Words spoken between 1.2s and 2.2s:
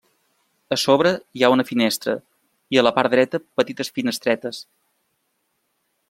hi ha una finestra